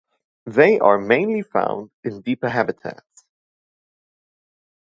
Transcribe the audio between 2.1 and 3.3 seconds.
deeper habitats.